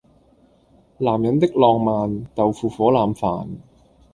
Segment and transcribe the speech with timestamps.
[0.97, 3.49] 男人的浪漫，豆腐火腩飯